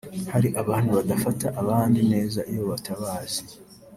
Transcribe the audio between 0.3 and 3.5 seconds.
Hari abantu badafata abandi neza iyo batabazi